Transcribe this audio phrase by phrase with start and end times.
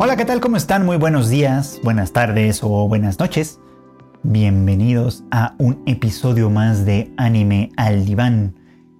[0.00, 0.38] Hola, ¿qué tal?
[0.40, 0.86] ¿Cómo están?
[0.86, 3.58] Muy buenos días, buenas tardes o buenas noches.
[4.22, 8.54] Bienvenidos a un episodio más de Anime al Diván,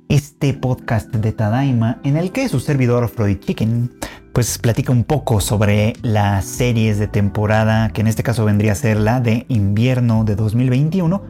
[0.09, 3.93] este podcast de Tadaima en el que su servidor Freud Chicken
[4.33, 8.75] pues platica un poco sobre las series de temporada, que en este caso vendría a
[8.75, 11.23] ser la de invierno de 2021,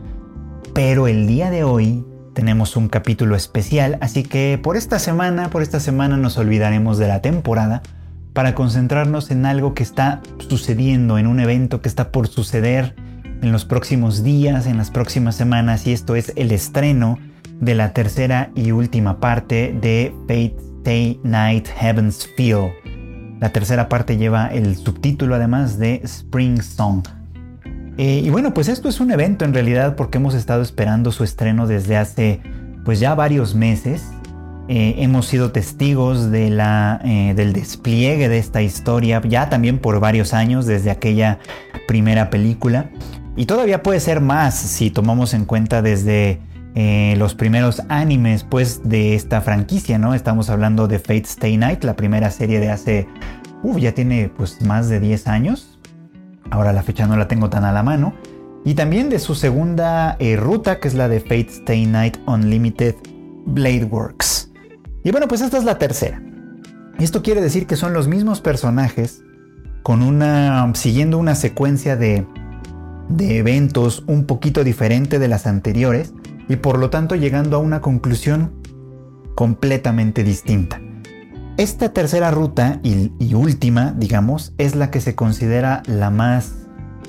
[0.73, 5.61] pero el día de hoy tenemos un capítulo especial, así que por esta semana, por
[5.61, 7.83] esta semana nos olvidaremos de la temporada
[8.39, 12.95] para concentrarnos en algo que está sucediendo, en un evento que está por suceder
[13.43, 17.19] en los próximos días, en las próximas semanas, y esto es el estreno
[17.59, 22.71] de la tercera y última parte de Fate Stay Night Heaven's Feel.
[23.41, 27.03] La tercera parte lleva el subtítulo además de Spring Song.
[27.97, 31.25] Eh, y bueno, pues esto es un evento en realidad porque hemos estado esperando su
[31.25, 32.41] estreno desde hace
[32.85, 34.13] pues ya varios meses.
[34.71, 40.67] Eh, hemos sido testigos eh, del despliegue de esta historia ya también por varios años
[40.67, 41.39] desde aquella
[41.87, 42.91] primera película.
[43.35, 46.41] Y todavía puede ser más si tomamos en cuenta desde
[46.75, 50.13] eh, los primeros animes pues, de esta franquicia, ¿no?
[50.13, 53.09] Estamos hablando de Fate Stay Night, la primera serie de hace,
[53.79, 55.79] ya tiene pues más de 10 años.
[56.51, 58.13] Ahora la fecha no la tengo tan a la mano.
[58.67, 62.97] Y también de su segunda ruta, que es la de Fate Stay Night Unlimited
[63.47, 64.48] Blade Works.
[65.05, 66.23] Y bueno, pues esta es la tercera.
[66.99, 69.23] Esto quiere decir que son los mismos personajes
[69.83, 72.27] con una siguiendo una secuencia de
[73.09, 76.13] de eventos un poquito diferente de las anteriores
[76.49, 78.53] y por lo tanto llegando a una conclusión
[79.35, 80.81] completamente distinta.
[81.57, 86.55] Esta tercera ruta y, y, última, digamos, es la que se considera la más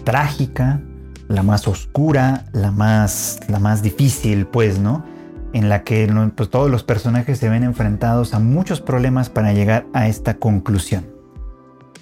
[0.03, 0.81] trágica,
[1.27, 5.05] la más oscura, la más, la más difícil, pues, ¿no?
[5.53, 9.85] En la que pues, todos los personajes se ven enfrentados a muchos problemas para llegar
[9.93, 11.05] a esta conclusión.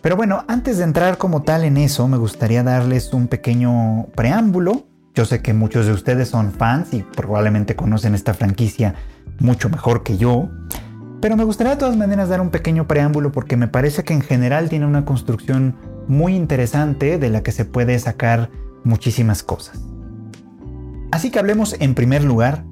[0.02, 4.86] Pero bueno, antes de entrar como tal en eso, me gustaría darles un pequeño preámbulo.
[5.14, 8.96] Yo sé que muchos de ustedes son fans y probablemente conocen esta franquicia
[9.40, 10.50] mucho mejor que yo.
[11.20, 14.22] Pero me gustaría de todas maneras dar un pequeño preámbulo porque me parece que en
[14.22, 15.76] general tiene una construcción
[16.08, 18.50] muy interesante de la que se puede sacar
[18.84, 19.82] muchísimas cosas.
[21.12, 22.64] Así que hablemos en primer lugar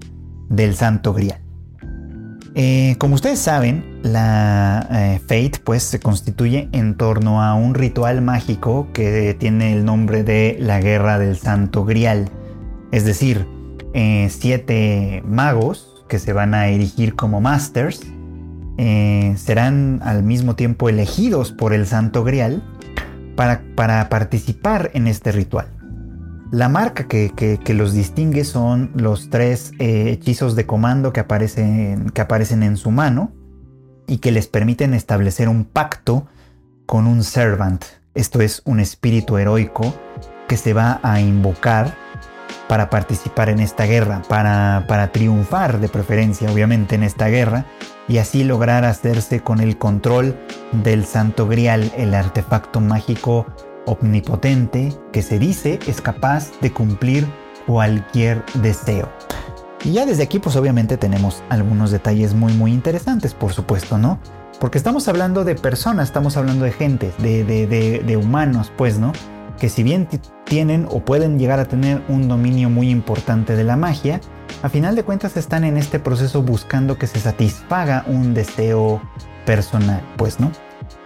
[0.49, 1.45] del Santo Grial.
[2.57, 8.21] Eh, como ustedes saben, la eh, Fate pues se constituye en torno a un ritual
[8.21, 12.29] mágico que tiene el nombre de la Guerra del Santo Grial.
[12.93, 13.45] Es decir,
[13.93, 18.01] eh, siete magos que se van a erigir como masters
[18.77, 22.61] serán al mismo tiempo elegidos por el Santo Grial
[23.35, 25.74] para participar en este ritual.
[26.51, 32.21] La marca que, los distingue son los tres eh, hechizos de comando que aparecen, que
[32.21, 33.31] aparecen en su mano
[34.07, 36.27] y que les permiten establecer un pacto
[36.85, 37.83] con un servant.
[38.13, 39.93] Esto es un espíritu heroico
[40.47, 41.95] que se va a invocar
[42.67, 47.65] para participar en esta guerra, para, para triunfar de preferencia obviamente en esta guerra
[48.07, 50.35] y así lograr hacerse con el control
[50.71, 53.47] del Santo Grial, el artefacto mágico
[53.85, 57.27] omnipotente que se dice es capaz de cumplir
[57.65, 59.09] cualquier deseo.
[59.83, 64.19] Y ya desde aquí pues obviamente tenemos algunos detalles muy muy interesantes, por supuesto, ¿no?
[64.59, 69.11] Porque estamos hablando de personas, estamos hablando de gente, de, de, humanos, pues, ¿no?
[69.59, 70.07] Que si bien
[70.45, 74.21] tienen o pueden llegar a tener un dominio muy importante de la magia,
[74.63, 79.01] a final de cuentas están en este proceso buscando que se satisfaga un deseo
[79.45, 80.51] personal, pues, ¿no?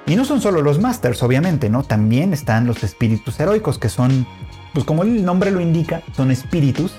[0.09, 1.83] Y no son solo los Masters, obviamente, ¿no?
[1.83, 4.25] También están los espíritus heroicos, que son,
[4.73, 6.95] pues como el nombre lo indica, son espíritus.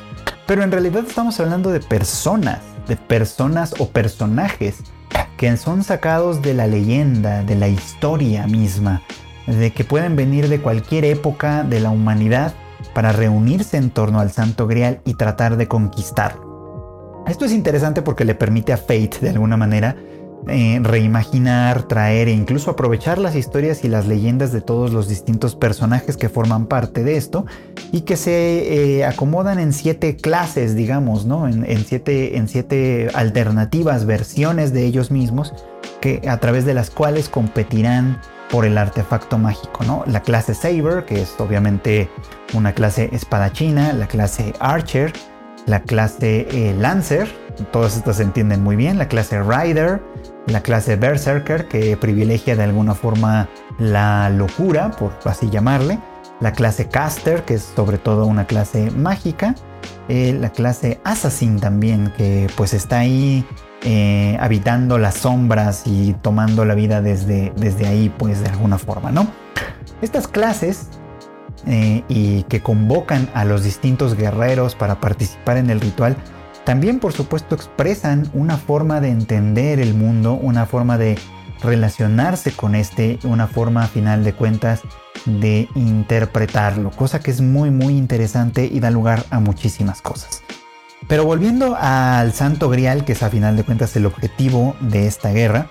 [0.47, 4.85] Pero en realidad estamos hablando de personas, de personas o personajes
[5.37, 9.03] que son sacados de la leyenda, de la historia misma,
[9.49, 12.55] de que pueden venir de cualquier época de la humanidad
[12.95, 17.25] para reunirse en torno al Santo Grial y tratar de conquistarlo.
[17.27, 19.97] Esto es interesante porque le permite a Fate, de alguna manera,
[20.49, 25.55] eh, reimaginar, traer e incluso aprovechar las historias y las leyendas de todos los distintos
[25.55, 27.45] personajes que forman parte de esto
[27.93, 31.47] y que se eh, acomodan en siete clases, digamos, ¿no?
[31.47, 35.53] En, siete, en siete alternativas, versiones de ellos mismos,
[36.01, 38.19] que, a través de las cuales competirán
[38.51, 40.05] por el artefacto mágico, ¿no?
[40.07, 42.09] La clase Saber, que es obviamente
[42.55, 45.13] una clase espadachina, la clase Archer,
[45.67, 47.29] la clase eh, Lancer,
[47.71, 50.01] todas estas se entienden muy bien, la clase Rider,
[50.47, 53.49] la clase Berserker, que privilegia de alguna forma
[53.79, 55.99] la locura, por así llamarle,
[56.41, 59.55] la clase Caster, que es sobre todo una clase mágica,
[60.09, 63.47] eh, la clase Assassin también, que pues está ahí
[63.83, 69.13] eh, habitando las sombras y tomando la vida desde, desde ahí, pues de alguna forma,
[69.13, 69.27] ¿no?
[70.03, 70.89] Estas clases
[71.67, 76.17] eh, y que convocan a los distintos guerreros para participar en el ritual,
[76.65, 81.19] también por supuesto expresan una forma de entender el mundo, una forma de
[81.63, 84.81] relacionarse con este, una forma a final de cuentas
[85.27, 90.43] de interpretarlo, cosa que es muy muy interesante y da lugar a muchísimas cosas.
[91.09, 95.33] Pero volviendo al Santo Grial, que es a final de cuentas el objetivo de esta
[95.33, 95.69] guerra,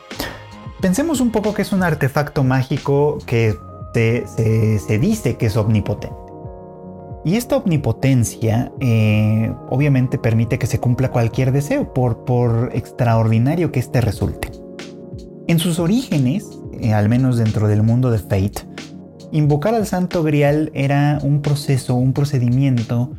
[0.82, 3.58] pensemos un poco que es un artefacto mágico que
[3.94, 6.29] se, dice que es omnipotente.
[7.30, 14.02] Y esta omnipotencia eh, obviamente permite que se cumpla cualquier deseo, por, extraordinario que éste
[14.02, 14.50] resulte.
[15.48, 16.50] En sus orígenes,
[16.82, 18.68] eh, al menos dentro del mundo de Fate,
[19.32, 23.12] invocar al Santo Grial era un proceso, un procedimiento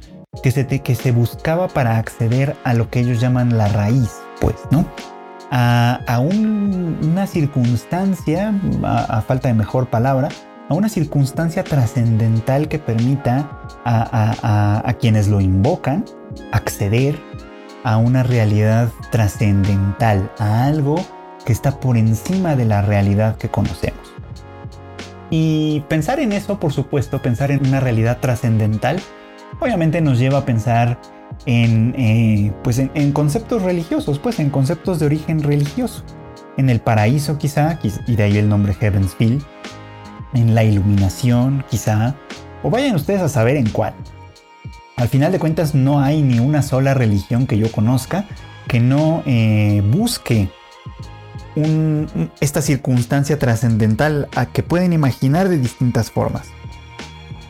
[0.43, 4.11] que se, que se buscaba para acceder a lo que ellos llaman la raíz,
[4.41, 4.87] pues, ¿no?
[5.53, 10.31] A, una circunstancia, a, falta de mejor palabra,
[10.70, 16.05] a una circunstancia trascendental que permita a, quienes lo invocan
[16.52, 17.20] acceder
[17.82, 21.05] a una realidad trascendental, a algo
[21.44, 24.14] que está por encima de la realidad que conocemos.
[25.28, 29.00] Y pensar en eso, por supuesto, pensar en una realidad trascendental,
[29.58, 31.00] obviamente nos lleva a pensar
[31.46, 36.05] en, eh, pues en, conceptos religiosos, pues en conceptos de origen religioso.
[36.56, 39.43] En el paraíso quizá, y de ahí el nombre Heavensfield,
[40.35, 42.15] en la iluminación quizá,
[42.62, 43.94] o vayan ustedes a saber en cuál.
[44.97, 48.27] Al final de cuentas no hay ni una sola religión que yo conozca
[48.69, 50.49] que no eh, busque
[52.41, 56.49] esta circunstancia trascendental a que pueden imaginar de distintas formas.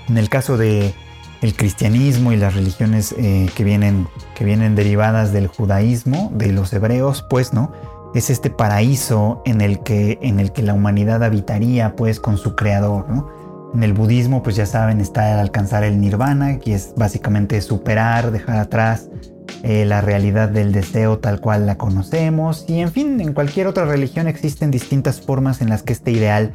[0.09, 0.94] En el caso de
[1.43, 6.73] el cristianismo y las religiones eh, que, vienen, que vienen derivadas del judaísmo, de los
[6.73, 7.73] hebreos, pues no,
[8.15, 12.57] es este paraíso en el que, en el que la humanidad habitaría pues con su
[12.57, 13.29] creador, ¿no?
[13.73, 18.33] En el budismo, pues ya saben, está el alcanzar el nirvana, que es básicamente superar,
[18.33, 19.09] dejar atrás
[19.62, 22.65] eh, la realidad del deseo tal cual la conocemos.
[22.67, 26.53] Y en fin, en cualquier otra religión existen distintas formas en las que este ideal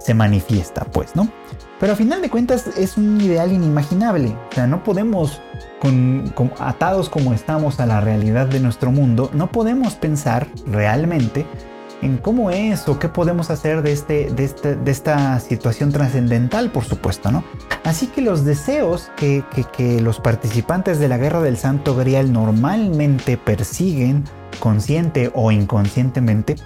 [0.00, 1.30] se manifiesta, pues, ¿no?
[1.80, 4.36] Pero a final de cuentas es un ideal inimaginable.
[4.50, 5.40] O sea, no podemos,
[6.58, 11.46] atados como estamos a la realidad de nuestro mundo, no podemos pensar realmente
[12.02, 16.84] en cómo es o qué podemos hacer de, este, de, este, esta situación trascendental, por
[16.84, 17.44] supuesto, ¿no?
[17.84, 19.42] Así que los deseos que,
[20.02, 24.24] los participantes de la Guerra del Santo Grial normalmente persiguen,
[24.60, 26.56] consciente o inconscientemente,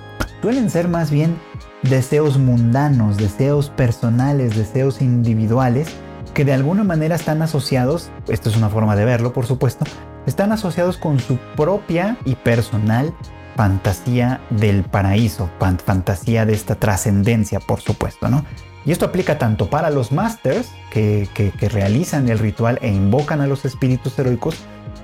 [0.41, 1.37] suelen ser más bien
[1.83, 5.89] deseos mundanos, deseos personales, deseos individuales,
[6.35, 9.85] que de alguna manera están asociados, esto es una forma de verlo, por supuesto,
[10.27, 13.13] están asociados con su propia y personal
[13.57, 15.51] fantasía del paraíso,
[15.85, 18.45] fantasía de esta trascendencia, por supuesto, ¿no?
[18.85, 23.47] Y esto aplica tanto para los masters que, que, realizan el ritual e invocan a
[23.47, 24.57] los espíritus heroicos,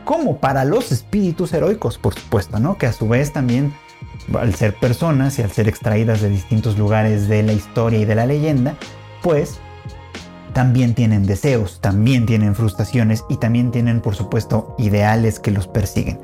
[0.05, 2.77] como para los espíritus heroicos, por supuesto, ¿no?
[2.77, 3.73] Que a su vez también,
[4.35, 8.15] al ser personas y al ser extraídas de distintos lugares de la historia y de
[8.15, 8.77] la leyenda,
[9.23, 9.59] pues
[10.53, 16.19] también tienen deseos, también tienen frustraciones y también tienen, por supuesto, ideales que los persiguen.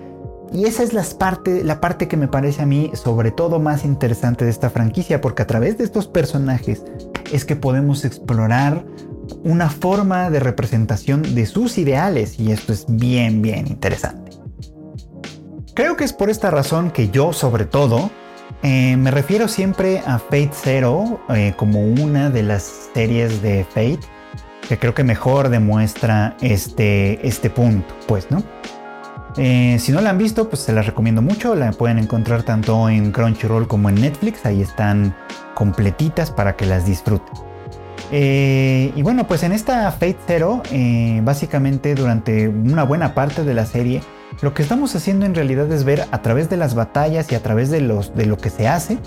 [0.53, 3.85] Y esa es la parte, la parte que me parece a mí sobre todo más
[3.85, 6.84] interesante de esta franquicia, porque a través de estos personajes
[7.32, 8.84] es que podemos explorar
[9.43, 14.44] una forma de representación de sus ideales y esto es bien, bien interesante.
[15.75, 18.11] Creo que es por esta razón que yo sobre todo
[18.63, 23.99] eh, me refiero siempre a Fate Zero eh, como una de las series de Fate
[24.69, 28.43] que creo que mejor demuestra este, este punto, pues, ¿no?
[29.37, 31.55] Eh, si no la han visto, pues se la recomiendo mucho.
[31.55, 34.47] La pueden encontrar tanto en Crunchyroll como en Netflix.
[34.47, 35.15] Ahí están
[35.55, 37.35] completitas para que las disfruten.
[38.11, 40.63] Y bueno, pues en esta Fate Zero,
[41.23, 44.01] básicamente durante una buena parte de la serie,
[44.41, 47.43] lo que estamos haciendo en realidad es ver a través de las batallas y a
[47.43, 48.98] través de, de lo que se hace,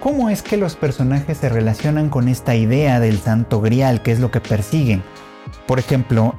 [0.00, 4.20] cómo es que los personajes se relacionan con esta idea del santo grial, que es
[4.20, 5.02] lo que persiguen.
[5.66, 6.34] Por ejemplo,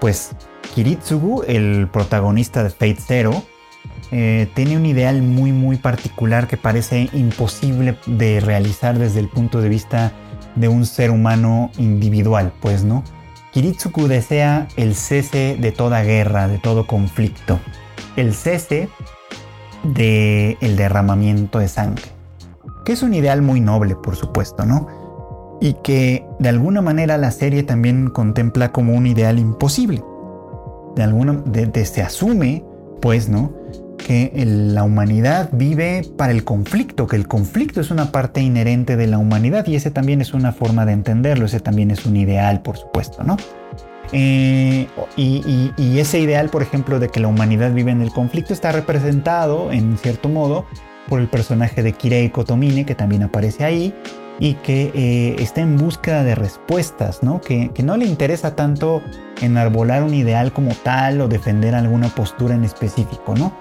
[0.00, 0.30] pues
[0.74, 3.42] Kiritsugu, el protagonista de Fate Zero,
[4.10, 9.60] eh, tiene un ideal muy muy particular que parece imposible de realizar desde el punto
[9.60, 10.12] de vista
[10.54, 13.02] de un ser humano individual, pues no.
[13.52, 17.60] Kiritsugu desea el cese de toda guerra, de todo conflicto,
[18.16, 18.88] el cese
[19.82, 22.04] del el derramamiento de sangre,
[22.84, 25.58] que es un ideal muy noble, por supuesto, ¿no?
[25.60, 30.02] Y que de alguna manera la serie también contempla como un ideal imposible
[30.96, 32.64] de alguna de, se asume,
[33.00, 33.52] pues, ¿no?
[34.06, 39.06] Que la humanidad vive para el conflicto, que el conflicto es una parte inherente de
[39.06, 42.62] la humanidad y ese también es una forma de entenderlo, ese también es un ideal,
[42.62, 43.36] por supuesto, ¿no?
[44.12, 48.72] Eh, y, ese ideal, por ejemplo, de que la humanidad vive en el conflicto está
[48.72, 50.66] representado, en cierto modo,
[51.08, 53.94] por el personaje de Kirei Kotomine, que también aparece ahí,
[54.38, 57.40] y que eh, está en búsqueda de respuestas, ¿no?
[57.40, 59.02] Que, que, no le interesa tanto
[59.40, 63.52] enarbolar un ideal como tal o defender alguna postura en específico, ¿no?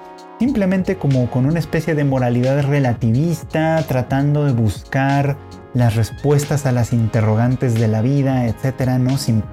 [0.41, 5.37] Simplemente como con una especie de moralidad relativista, tratando de buscar
[5.75, 9.19] las respuestas a las interrogantes de la vida, etcétera, ¿no?
[9.19, 9.43] Sin,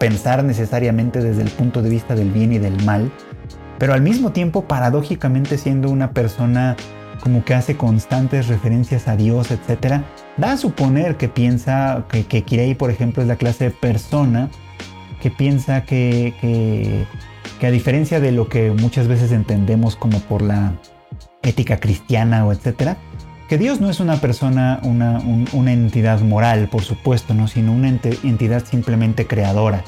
[0.00, 3.12] pensar necesariamente desde el punto de vista del bien y del mal,
[3.78, 6.74] pero al mismo tiempo paradójicamente siendo una persona
[7.20, 10.02] como que hace constantes referencias a Dios, etcétera,
[10.38, 14.50] da a suponer que piensa que, que Kirei, por ejemplo, es la clase de persona
[15.20, 17.06] que piensa que,
[17.60, 20.72] que a diferencia de lo que muchas veces entendemos como por la
[21.42, 22.96] ética cristiana o etcétera,
[23.48, 25.20] que Dios no es una persona, una,
[25.72, 27.48] entidad moral, por supuesto, ¿no?
[27.48, 29.84] sino una entidad simplemente creadora,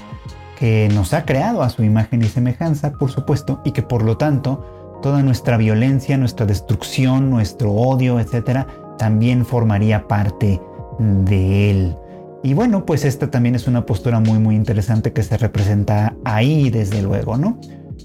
[0.59, 4.17] que nos ha creado a su imagen y semejanza, por supuesto, y que por lo
[4.17, 8.67] tanto toda nuestra violencia, nuestra destrucción, nuestro odio, etcétera,
[8.99, 10.61] también formaría parte
[10.99, 11.97] de él.
[12.43, 16.71] Y bueno, pues esta también es una postura muy muy interesante que se representa ahí,
[16.71, 17.59] desde luego, ¿no?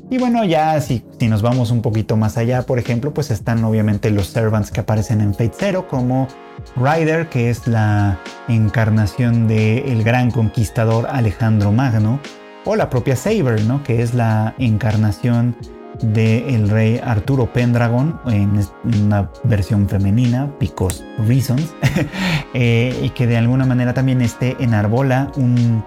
[0.09, 3.63] Y bueno, ya si, si nos vamos un poquito más allá, por ejemplo, pues están
[3.63, 6.27] obviamente los servants que aparecen en Fate Zero, como
[6.75, 12.19] Ryder, que es la encarnación del gran conquistador Alejandro Magno,
[12.63, 13.83] o la propia Saber, ¿no?
[13.83, 15.55] que es la encarnación
[16.01, 18.59] del rey Arturo Pendragon en
[19.03, 21.73] una versión femenina, because reasons,
[22.53, 25.83] eh, y que de alguna manera también este enarbola un,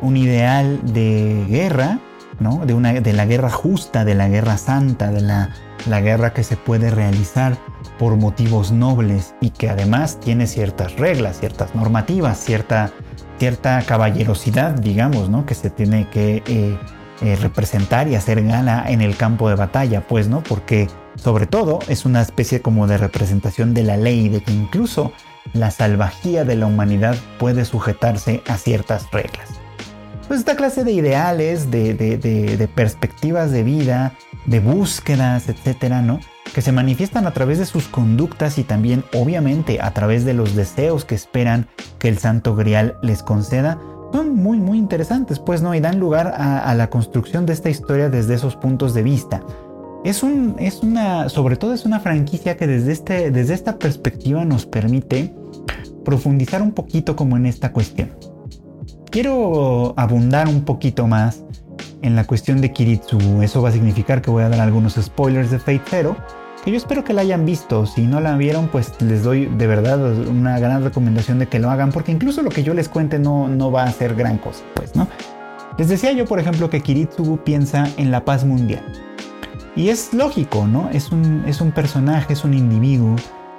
[0.00, 1.98] un ideal de guerra
[2.64, 5.50] de, una, de la guerra justa, de la guerra santa, de la,
[5.86, 7.56] la guerra que se puede realizar
[7.98, 12.90] por motivos nobles y que además tiene ciertas reglas, ciertas normativas, cierta,
[13.38, 15.46] cierta caballerosidad, digamos, ¿no?
[15.46, 16.78] que se tiene que eh,
[17.20, 20.42] eh, representar y hacer gala en el campo de batalla, pues, ¿no?
[20.42, 25.12] Porque sobre todo es una especie como de representación de la ley, de que incluso
[25.52, 29.48] la salvajía de la humanidad puede sujetarse a ciertas reglas.
[30.28, 34.14] Pues esta clase de ideales, de, perspectivas de vida,
[34.46, 36.20] de búsquedas, etcétera, ¿no?
[36.54, 40.54] Que se manifiestan a través de sus conductas y también, obviamente, a través de los
[40.54, 43.78] deseos que esperan que el Santo Grial les conceda,
[44.12, 45.74] son muy, muy interesantes, pues, ¿no?
[45.74, 49.42] Y dan lugar a, la construcción de esta historia desde esos puntos de vista.
[50.04, 54.44] Es, un, es una, sobre todo es una franquicia que desde, este, desde esta perspectiva
[54.44, 55.34] nos permite
[56.04, 58.10] profundizar un poquito como en esta cuestión.
[59.10, 61.42] Quiero abundar un poquito más
[62.02, 63.42] en la cuestión de Kiritsu.
[63.42, 66.16] Eso va a significar que voy a dar algunos spoilers de Fate Zero,
[66.62, 67.86] que yo espero que la hayan visto.
[67.86, 71.70] Si no la vieron, pues les doy de verdad una gran recomendación de que lo
[71.70, 74.62] hagan, porque incluso lo que yo les cuente no, no va a ser gran cosa,
[74.74, 75.08] pues, ¿no?
[75.78, 78.84] Les decía yo, por ejemplo, que Kiritsu piensa en la paz mundial.
[79.74, 80.90] Y es lógico, ¿no?
[80.90, 83.16] Es un, es un personaje, es un individuo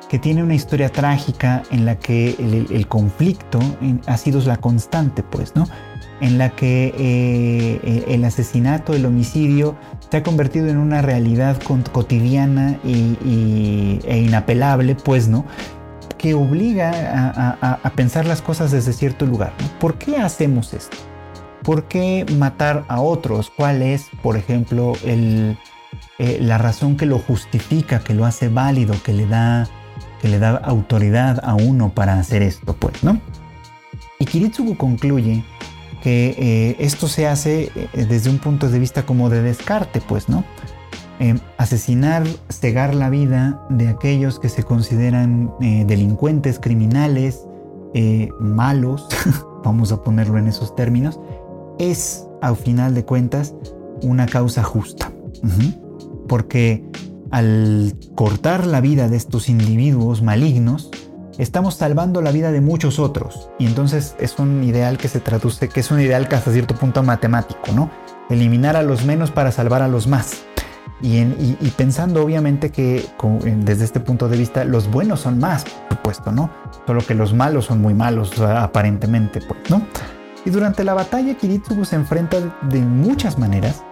[0.07, 2.35] que tiene una historia trágica en la que
[2.69, 3.59] el, conflicto
[4.05, 5.65] ha sido la constante, pues, ¿no?
[6.23, 9.75] En la que eh, el asesinato, el homicidio
[10.09, 11.61] se ha convertido en una realidad
[11.91, 15.43] cotidiana y, e inapelable, pues, ¿no?
[16.17, 19.51] Que obliga a, pensar las cosas desde cierto lugar.
[19.81, 20.95] ¿Por qué hacemos esto?
[21.61, 23.51] ¿Por qué matar a otros?
[23.53, 25.57] ¿Cuál es, por ejemplo, el,
[26.19, 29.67] eh, la razón que lo justifica, que lo hace válido, que le da
[30.21, 33.19] que le da autoridad a uno para hacer esto, pues, ¿no?
[34.19, 35.43] Y Kiritsugu concluye
[36.03, 40.27] que eh, esto se hace eh, desde un punto de vista como de descarte, pues,
[40.27, 40.43] ¿no?
[41.19, 47.45] Em, asesinar, cegar la vida de aquellos que se consideran eh, delincuentes, criminales,
[48.39, 49.07] malos,
[49.63, 51.19] vamos a ponerlo en esos términos,
[51.77, 53.53] es, al final de cuentas,
[54.01, 55.11] una causa justa.
[56.27, 56.83] Porque
[57.29, 60.89] al cortar la vida de estos individuos malignos,
[61.37, 63.49] estamos salvando la vida de muchos otros.
[63.59, 66.75] Y entonces es un ideal que se traduce, que es un ideal que hasta cierto
[66.75, 67.89] punto matemático, ¿no?
[68.29, 70.43] Eliminar a los menos para salvar a los más.
[71.01, 71.25] Y,
[71.75, 73.05] pensando obviamente que
[73.57, 76.49] desde este punto de vista los buenos son más, por supuesto, ¿no?
[76.87, 79.81] Solo que los malos son muy malos aparentemente, pues, ¿no?
[80.45, 82.37] Y durante la batalla Kiritsugu se enfrenta
[82.69, 83.83] de muchas maneras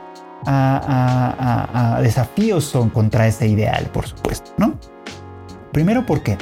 [0.45, 4.75] a, desafíos contra ese ideal, por supuesto, ¿no?
[5.73, 6.37] Primero, ¿por qué?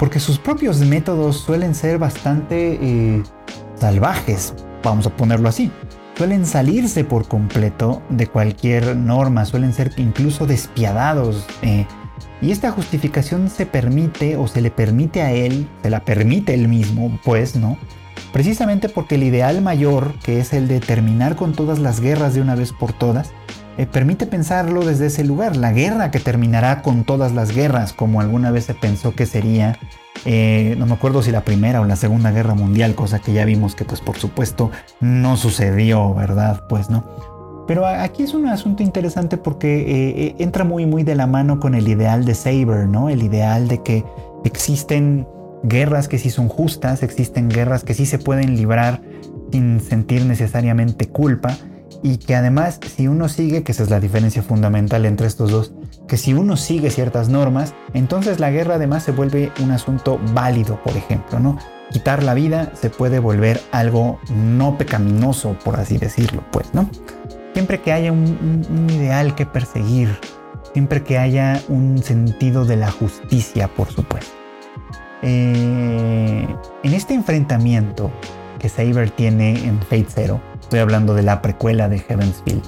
[0.00, 3.22] Porque sus propios métodos suelen ser bastante eh,
[3.74, 5.70] salvajes, vamos a ponerlo así.
[6.16, 11.44] suelen salirse por completo de cualquier norma, suelen ser incluso despiadados.
[11.60, 11.84] Eh,
[12.40, 16.66] y esta justificación se permite o se le permite a él, se la permite él
[16.68, 17.76] mismo, pues, ¿no?
[18.32, 22.40] Precisamente porque el ideal mayor, que es el de terminar con todas las guerras de
[22.40, 23.32] una vez por todas,
[23.78, 28.20] eh, permite pensarlo desde ese lugar, la guerra que terminará con todas las guerras, como
[28.20, 29.78] alguna vez se pensó que sería,
[30.24, 33.44] eh, no me acuerdo si la primera o la segunda guerra mundial, cosa que ya
[33.44, 36.64] vimos que pues por supuesto no sucedió, ¿verdad?
[36.68, 37.04] Pues no.
[37.66, 41.76] Pero aquí es un asunto interesante porque eh, entra muy muy de la mano con
[41.76, 43.08] el ideal de Saber, ¿no?
[43.08, 44.04] El ideal de que
[44.44, 45.26] existen
[45.62, 49.02] guerras que sí son justas, existen guerras que sí se pueden librar
[49.52, 51.56] sin sentir necesariamente culpa
[52.02, 55.72] y que además si uno sigue, que esa es la diferencia fundamental entre estos dos,
[56.08, 60.82] que si uno sigue ciertas normas, entonces la guerra además se vuelve un asunto válido,
[60.82, 61.58] por ejemplo, ¿no?
[61.90, 66.88] Quitar la vida se puede volver algo no pecaminoso, por así decirlo, pues, ¿no?
[67.52, 70.08] Siempre que haya un, ideal que perseguir,
[70.72, 74.32] siempre que haya un sentido de la justicia, por supuesto.
[75.22, 76.46] Eh,
[76.82, 78.10] en este enfrentamiento
[78.58, 80.40] que Saber tiene en Fate Zero,
[80.70, 82.62] Estoy hablando de la precuela de Heavensfield.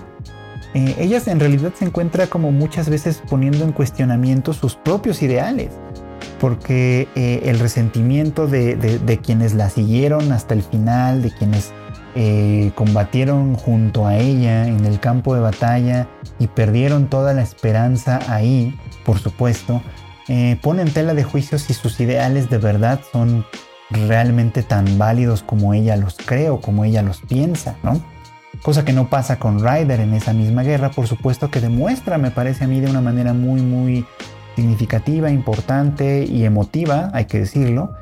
[0.75, 5.71] Eh, ella en realidad se encuentra como muchas veces poniendo en cuestionamiento sus propios ideales,
[6.41, 11.73] porque eh, el resentimiento de, quienes la siguieron hasta el final, de quienes
[12.17, 16.09] eh, combatieron junto a ella en el campo de batalla
[16.41, 19.81] y perdieron toda la esperanza ahí, por supuesto,
[20.61, 23.45] pone en tela de juicio si sus ideales de verdad son
[23.93, 28.01] realmente tan válidos como ella los cree o como ella los piensa, ¿no?
[28.63, 32.31] Cosa que no pasa con Ryder en esa misma guerra, por supuesto que demuestra, me
[32.31, 34.07] parece a mí, de una manera muy, muy
[34.55, 37.95] significativa, importante y emotiva, hay que decirlo,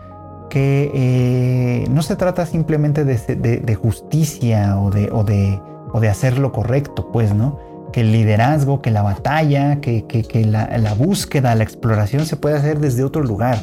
[0.50, 7.59] que eh, no se trata simplemente de, justicia o de, hacer lo correcto, pues, ¿no?
[7.92, 10.04] Que el liderazgo, que la batalla, que,
[10.47, 13.59] la, la búsqueda, la exploración se puede hacer desde otro lugar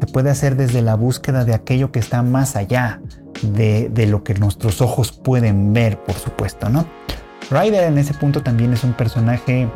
[0.00, 3.00] se puede hacer desde la búsqueda de aquello que está más allá
[3.42, 6.86] de, lo que nuestros ojos pueden ver, por supuesto, ¿no?
[7.50, 9.68] Ryder en ese punto también es un personaje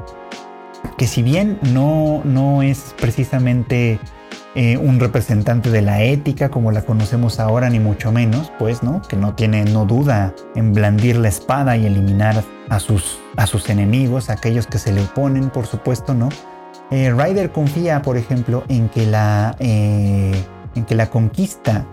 [0.96, 3.98] que si bien no, no es precisamente
[4.54, 9.02] eh, un representante de la ética como la conocemos ahora, ni mucho menos, pues, ¿no?
[9.02, 13.68] Que no tiene, no duda en blandir la espada y eliminar a sus, a sus
[13.68, 16.30] enemigos, a aquellos que se le oponen, por supuesto, ¿no?
[16.90, 20.32] Eh, Ryder confía, por ejemplo, en que, la, eh,
[20.74, 21.86] en que la conquista,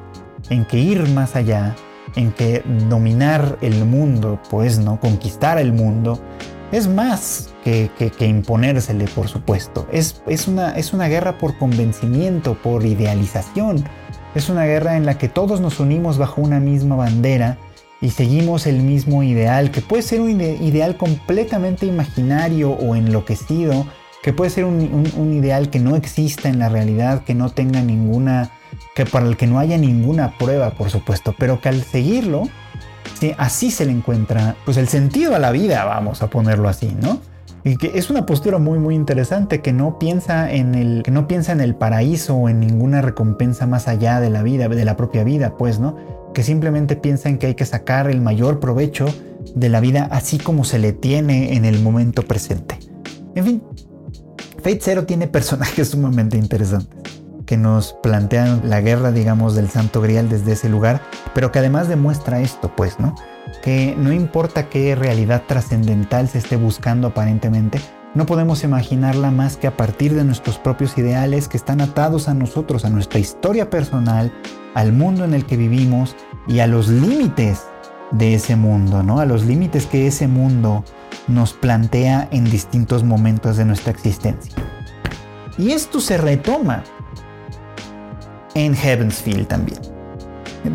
[0.50, 1.76] en que ir más allá,
[2.16, 6.20] en que dominar el mundo, pues no, conquistar el mundo,
[6.72, 9.88] es más que, que, imponérsele, por supuesto.
[9.92, 13.84] Es, es, una, es una guerra por convencimiento, por idealización.
[14.34, 17.58] Es una guerra en la que todos nos unimos bajo una misma bandera
[18.02, 23.86] y seguimos el mismo ideal, que puede ser un ideal completamente imaginario o enloquecido,
[24.26, 28.50] que puede ser un, ideal que no exista en la realidad, que no tenga ninguna,
[28.96, 32.50] que para el que no haya ninguna prueba, por supuesto, pero que al seguirlo,
[33.38, 37.20] así se le encuentra pues el sentido a la vida, vamos a ponerlo así, ¿no?
[37.64, 41.28] Y que es una postura muy muy interesante que no piensa en el que no
[41.28, 44.98] piensa en el paraíso o en ninguna recompensa más allá de la vida, de la
[44.98, 45.98] propia vida, pues, ¿no?
[46.34, 49.06] Que simplemente piensa en que hay que sacar el mayor provecho
[49.54, 52.80] de la vida así como se le tiene en el momento presente.
[53.36, 53.64] En fin,
[54.66, 60.28] Fate Zero tiene personajes sumamente interesantes que nos plantean la guerra, digamos, del Santo Grial
[60.28, 61.04] desde ese lugar,
[61.36, 63.14] pero que además demuestra esto, pues, ¿no?
[63.62, 67.80] Que no importa qué realidad trascendental se esté buscando aparentemente,
[68.16, 72.34] no podemos imaginarla más que a partir de nuestros propios ideales que están atados a
[72.34, 74.34] nosotros, a nuestra historia personal,
[74.74, 76.16] al mundo en el que vivimos
[76.48, 77.66] y a los límites
[78.12, 79.20] de ese mundo, ¿no?
[79.20, 80.84] A los límites que ese mundo
[81.28, 84.54] nos plantea en distintos momentos de nuestra existencia.
[85.58, 86.84] Y esto se retoma
[88.54, 89.80] en Heavensfield también.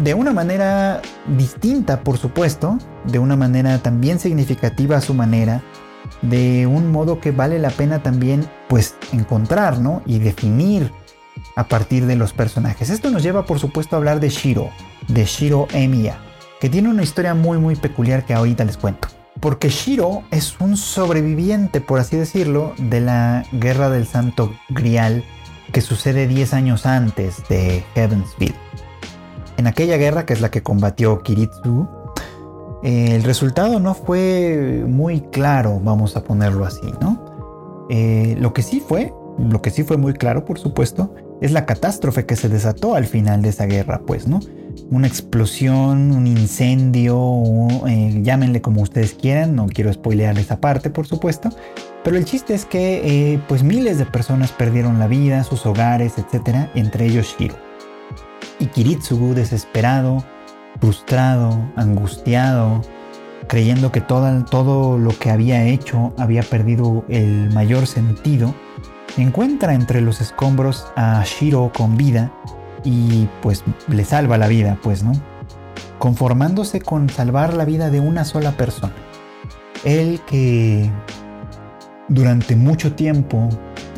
[0.02, 1.02] De una manera
[1.36, 5.62] distinta, por supuesto, de una manera también significativa a su manera,
[6.22, 10.02] de un modo que vale la pena también pues encontrar, ¿no?
[10.06, 10.92] Y definir
[11.56, 12.90] a partir de los personajes.
[12.90, 14.70] Esto nos lleva, por supuesto, a hablar de Shiro,
[15.08, 16.18] de Shiro Emiya,
[16.60, 19.08] que tiene una historia muy muy peculiar que ahorita les cuento
[19.40, 25.24] porque Shiro es un sobreviviente, por así decirlo, de la Guerra del Santo Grial
[25.72, 28.54] que sucede 10 años antes de Heavensfield.
[29.56, 31.88] En aquella guerra, que es la que combatió Kiritsu,
[32.82, 37.86] eh, el resultado no fue muy claro, vamos a ponerlo así, ¿no?
[37.88, 41.66] Eh, lo que sí fue, lo que sí fue muy claro, por supuesto, es la
[41.66, 44.40] catástrofe que se desató al final de esa guerra, pues, ¿no?
[44.90, 47.42] Una explosión, un incendio,
[47.86, 51.50] eh, llámenle como ustedes quieran, no quiero spoilear esa parte por supuesto,
[52.04, 56.14] pero el chiste es que eh, pues miles de personas perdieron la vida, sus hogares,
[56.18, 57.56] etc., entre ellos Shiro.
[58.58, 60.24] Y Kiritsugu desesperado,
[60.80, 62.82] frustrado, angustiado,
[63.48, 68.54] creyendo que todo, todo lo que había hecho había perdido el mayor sentido,
[69.16, 72.32] encuentra entre los escombros a Shiro con vida
[72.84, 75.12] y pues le salva la vida, pues, ¿no?
[75.98, 78.92] Conformándose con salvar la vida de una sola persona.
[79.84, 80.90] Él que
[82.08, 83.48] durante mucho tiempo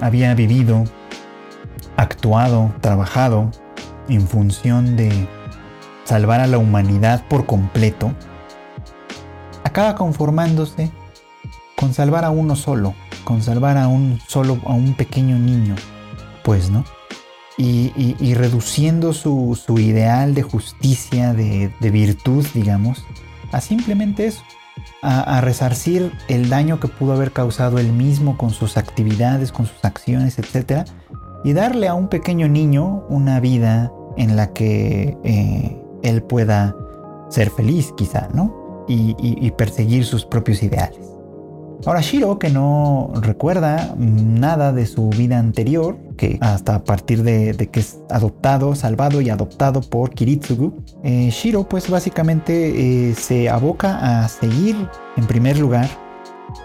[0.00, 0.84] había vivido,
[1.96, 3.50] actuado, trabajado
[4.08, 5.28] en función de
[6.04, 8.12] salvar a la humanidad por completo,
[9.64, 10.90] acaba conformándose
[11.76, 15.74] con salvar a uno solo, con salvar a un solo, a un pequeño niño,
[16.42, 16.84] pues, ¿no?
[17.58, 23.04] Y, reduciendo su, ideal de justicia, de, virtud, digamos,
[23.52, 24.42] a simplemente eso,
[25.02, 29.84] a, resarcir el daño que pudo haber causado él mismo con sus actividades, con sus
[29.84, 30.88] acciones, etc.
[31.44, 36.74] Y darle a un pequeño niño una vida en la que eh, él pueda
[37.28, 38.60] ser feliz, quizá, ¿no?
[38.88, 41.12] y perseguir sus propios ideales.
[41.84, 45.96] Ahora Shiro, que no recuerda nada de su vida anterior,
[46.40, 51.88] hasta a partir de, que es adoptado, salvado y adoptado por Kiritsugu, eh, Shiro pues
[51.88, 54.76] básicamente eh, se aboca a seguir
[55.16, 55.88] en primer lugar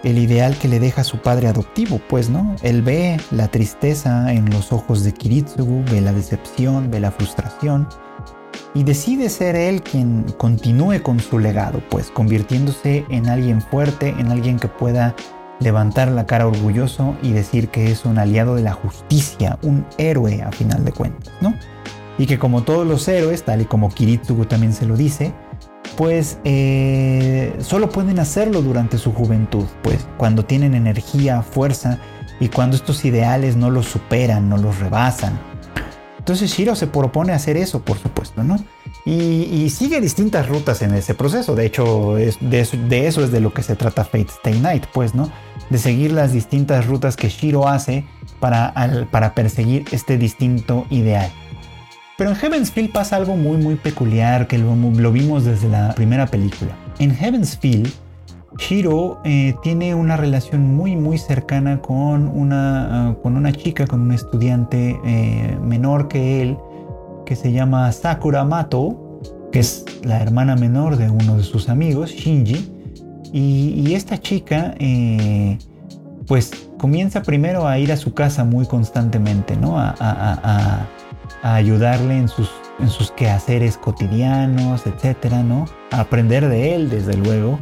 [0.04, 2.54] el ideal que le deja su padre adoptivo, pues, ¿no?
[2.62, 7.88] Él ve la tristeza en los ojos de Kiritsugu, ve la decepción, ve la frustración,
[8.74, 14.28] y decide ser él quien continúe con su legado, pues convirtiéndose en alguien fuerte, en
[14.30, 15.14] alguien que pueda
[15.60, 20.42] levantar la cara orgulloso y decir que es un aliado de la justicia, un héroe
[20.42, 21.54] a final de cuentas, ¿no?
[22.18, 25.32] Y que como todos los héroes, tal y como Kiritsugu también se lo dice,
[25.96, 31.98] pues eh, solo pueden hacerlo durante su juventud, pues cuando tienen energía, fuerza
[32.40, 35.38] y cuando estos ideales no los superan, no los rebasan.
[36.18, 38.58] Entonces Shiro se propone hacer eso, por supuesto, ¿no?
[39.04, 41.54] Y, sigue distintas rutas en ese proceso.
[41.54, 42.58] De hecho, de,
[43.06, 45.30] eso, es de lo que se trata Fate Stay Night, pues, ¿no?
[45.70, 48.04] De seguir las distintas rutas que Shiro hace
[48.40, 51.30] para, perseguir este distinto ideal.
[52.16, 55.94] Pero en Heaven's Feel pasa algo muy, muy peculiar que lo, lo vimos desde la
[55.94, 56.76] primera película.
[56.98, 57.92] En Heaven's Feel,
[58.58, 65.00] Shiro eh, tiene una relación muy muy cercana con una, ah, chica, con un estudiante
[65.04, 66.58] eh, menor que él,
[67.28, 69.20] que se llama Sakura Mato,
[69.52, 72.72] que es la hermana menor de uno de sus amigos, Shinji.
[73.34, 75.58] Y, esta chica, eh,
[76.26, 79.78] pues comienza primero a ir a su casa muy constantemente, ¿no?
[79.78, 80.86] A,
[81.42, 85.66] ayudarle en sus, en sus quehaceres cotidianos, etcétera, ¿no?
[85.90, 87.58] A aprender de él, desde luego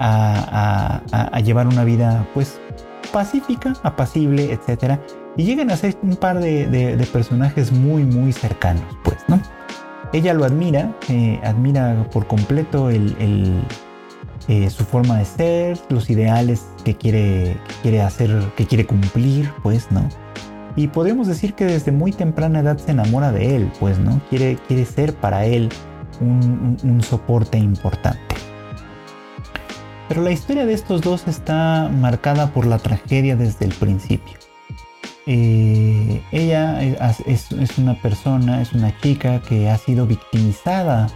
[0.00, 2.60] a, llevar una vida pues
[3.12, 4.98] pacífica, apacible, etc.
[5.36, 9.40] Y llegan a ser un par de, personajes muy, muy cercanos, pues, ¿no?
[10.12, 16.94] Ella lo admira, eh, admira por completo eh, su forma de ser, los ideales que
[16.94, 20.08] quiere, quiere hacer, que quiere cumplir, pues, ¿no?
[20.74, 24.20] Y podemos decir que desde muy temprana edad se enamora de él, pues, ¿no?
[24.30, 25.68] Quiere, quiere ser para él
[26.20, 28.36] un soporte importante.
[30.08, 34.45] Pero la historia de estos dos está marcada por la tragedia desde el principio.
[35.26, 41.08] Eh, ella es, una persona, es una chica que ha sido victimizada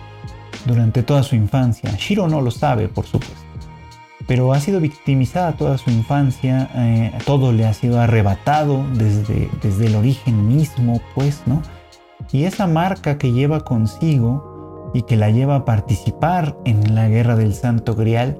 [0.66, 1.90] durante toda su infancia.
[1.96, 3.36] Shiro no lo sabe, por supuesto.
[4.26, 9.86] Pero ha sido victimizada toda su infancia, eh, todo le ha sido arrebatado desde, desde
[9.86, 11.62] el origen mismo, pues, ¿no?
[12.32, 17.36] Y esa marca que lleva consigo y que la lleva a participar en la guerra
[17.36, 18.38] del Santo Grial,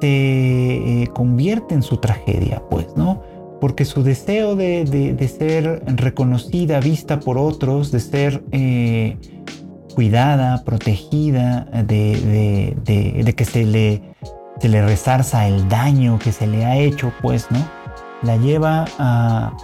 [0.00, 3.22] se eh, convierte en su tragedia, pues, ¿no?
[3.64, 9.16] Porque su deseo de, ser reconocida, vista por otros, de ser eh,
[9.94, 14.02] cuidada, protegida, de, que se le,
[14.60, 17.66] se le resarza el daño que se le ha hecho, pues, ¿no?
[18.20, 19.56] La lleva a,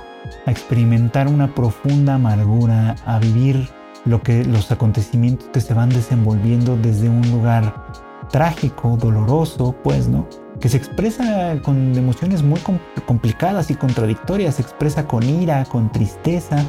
[0.46, 3.68] a experimentar una profunda amargura, a vivir
[4.06, 7.84] lo que, los acontecimientos que se van desenvolviendo desde un lugar
[8.30, 10.26] trágico, doloroso, pues, ¿no?
[10.60, 12.60] Que se expresa con emociones muy
[13.06, 16.62] complicadas y contradictorias, se expresa con ira, con tristeza,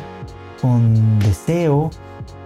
[0.62, 1.90] con deseo,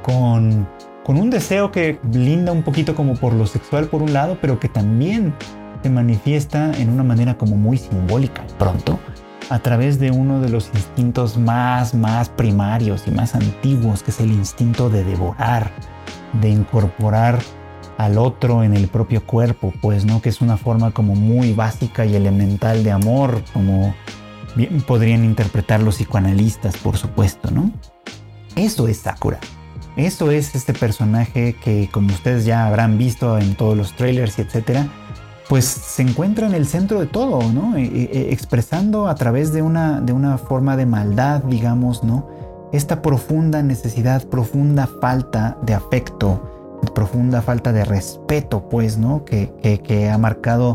[0.01, 0.67] con,
[1.03, 4.59] con un deseo que linda un poquito como por lo sexual por un lado, pero
[4.59, 5.35] que también
[5.83, 8.99] se manifiesta en una manera como muy simbólica pronto
[9.49, 14.19] a través de uno de los instintos más, más primarios y más antiguos, que es
[14.19, 15.71] el instinto de devorar,
[16.41, 17.39] de incorporar
[17.97, 20.21] al otro en el propio cuerpo, pues, ¿no?
[20.21, 23.93] Que es una forma como muy básica y elemental de amor, como
[24.55, 27.71] bien podrían interpretar los psicoanalistas, por supuesto, ¿no?
[28.55, 29.39] Eso es Sakura.
[29.97, 34.41] Eso es este personaje que, como ustedes ya habrán visto en todos los trailers y
[34.41, 34.87] etcétera,
[35.47, 37.77] pues se encuentra en el centro de todo, ¿no?
[37.77, 42.27] E, e, e, expresando a través de una, de una forma de maldad, digamos, ¿no?
[42.73, 46.54] Esta profunda necesidad, profunda falta de afecto,
[46.93, 49.25] profunda falta de respeto, pues, ¿no?
[49.25, 49.51] Que,
[49.83, 50.73] que, ha marcado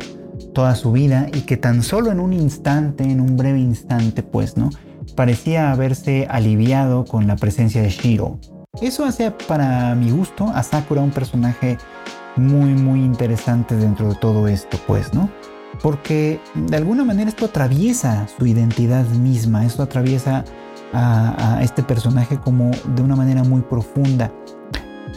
[0.55, 4.57] toda su vida y que tan solo en un instante, en un breve instante, pues,
[4.57, 4.70] ¿no?
[5.16, 8.38] Parecía haberse aliviado con la presencia de Shiro.
[8.81, 11.79] Eso hace para mi gusto a Sakura un personaje
[12.37, 15.29] muy, muy interesante dentro de todo esto, pues, ¿no?
[15.83, 20.44] Porque de alguna manera esto atraviesa su identidad misma, esto atraviesa
[20.92, 24.33] a, a este personaje como de una manera muy profunda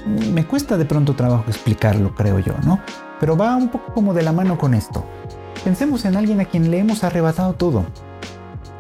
[0.06, 2.80] me cuesta de pronto trabajo explicarlo, creo yo, ¿no?
[3.20, 5.06] Pero va un poco como de la mano con esto.
[5.64, 7.86] Pensemos en alguien a quien le hemos arrebatado todo.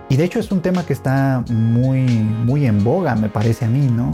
[0.09, 3.67] Y de hecho es un tema que está muy, muy en boga, me parece a
[3.67, 4.11] mí, ¿no?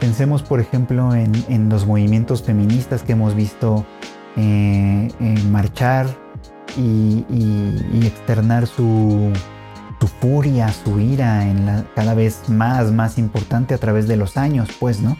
[0.00, 3.84] Pensemos, por ejemplo, en, los movimientos feministas que hemos visto
[4.36, 5.08] eh,
[5.50, 6.06] marchar
[6.76, 7.24] y,
[8.04, 9.32] externar su,
[10.20, 15.00] furia, su ira en cada vez más, más importante a través de los años, pues,
[15.00, 15.16] ¿no?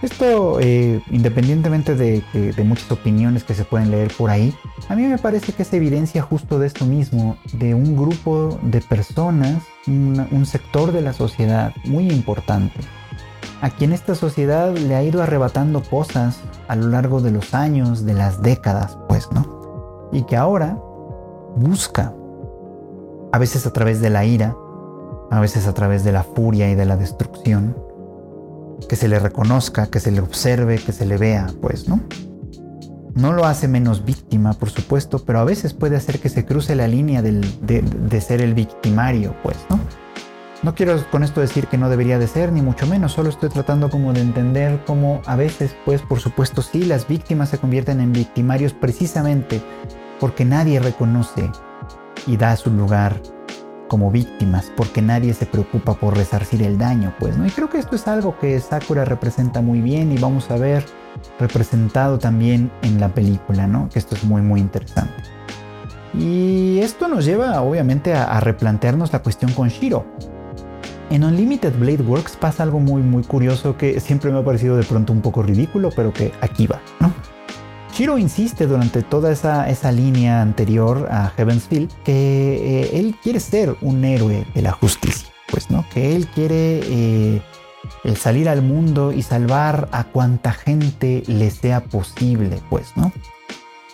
[0.00, 2.22] Esto, eh, independientemente de,
[2.64, 4.54] muchas opiniones que se pueden leer por ahí,
[4.88, 8.80] a mí me parece que es evidencia justo de esto mismo, de un grupo de
[8.80, 12.80] personas, un sector de la sociedad muy importante,
[13.60, 18.04] a quien esta sociedad le ha ido arrebatando cosas a lo largo de los años,
[18.04, 20.08] de las décadas, pues, ¿no?
[20.12, 20.78] Y que ahora
[21.56, 22.14] busca,
[23.32, 24.56] a veces a través de la ira,
[25.30, 27.76] a veces a través de la furia y de la destrucción,
[28.88, 32.00] que se le reconozca, que se le observe, que se le vea, pues, ¿no?
[33.14, 36.74] No lo hace menos víctima, por supuesto, pero a veces puede hacer que se cruce
[36.74, 39.80] la línea de, ser el victimario, pues, ¿no?
[40.62, 43.48] No quiero con esto decir que no debería de ser, ni mucho menos, solo estoy
[43.48, 48.00] tratando como de entender cómo a veces, pues, por supuesto, sí, las víctimas se convierten
[48.00, 49.62] en victimarios precisamente
[50.20, 51.50] porque nadie reconoce
[52.26, 53.20] y da su lugar
[53.88, 57.46] como víctimas porque nadie se preocupa por resarcir el daño, pues, ¿no?
[57.46, 60.84] Y creo que esto es algo que Sakura representa muy bien y vamos a ver
[61.38, 63.88] representado también en la película, ¿no?
[63.88, 65.14] Que esto es muy, muy interesante.
[66.14, 70.04] Y esto nos lleva, obviamente, a, replantearnos la cuestión con Shiro.
[71.10, 74.84] En Unlimited Blade Works pasa algo muy, muy curioso que siempre me ha parecido de
[74.84, 77.12] pronto un poco ridículo, pero que aquí va, ¿no?
[77.98, 83.40] Shiro insiste durante toda esa, esa línea anterior a Heaven's Field que eh, él quiere
[83.40, 85.84] ser un héroe de la justicia, pues, ¿no?
[85.92, 87.42] Que él quiere eh,
[88.14, 93.10] salir al mundo y salvar a cuanta gente le sea posible, pues, ¿no?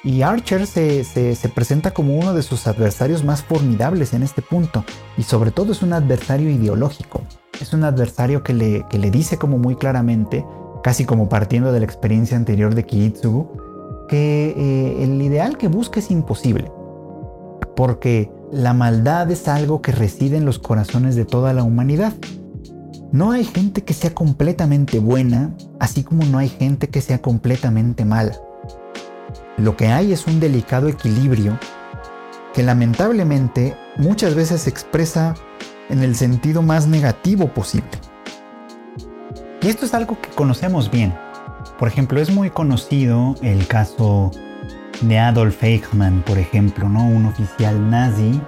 [0.02, 4.84] Y Archer se, se, presenta como uno de sus adversarios más formidables en este punto,
[5.16, 7.22] y sobre todo es un adversario ideológico.
[7.58, 10.44] Es un adversario que le, que le dice como muy claramente,
[10.82, 13.63] casi como partiendo de la experiencia anterior de Kiitsugu,
[14.08, 16.70] que eh, el ideal que busca es imposible,
[17.76, 22.12] porque la maldad es algo que reside en los corazones de toda la humanidad.
[23.12, 28.04] No hay gente que sea completamente buena, así como no hay gente que sea completamente
[28.04, 28.36] mala.
[29.56, 31.58] Lo que hay es un delicado equilibrio
[32.54, 35.34] que lamentablemente muchas veces se expresa
[35.90, 37.90] en el sentido más negativo posible.
[39.62, 41.14] Y esto es algo que conocemos bien.
[41.78, 44.30] Por ejemplo, es muy conocido el caso
[45.00, 47.04] de Adolf Eichmann, por ejemplo, ¿no?
[47.04, 48.40] un oficial nazi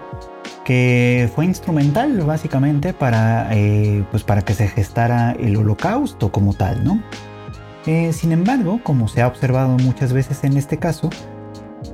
[0.64, 6.84] que fue instrumental básicamente para, eh, pues para que se gestara el holocausto como tal.
[6.84, 7.02] ¿no?
[7.86, 11.10] Eh, sin embargo, como se ha observado muchas veces en este caso,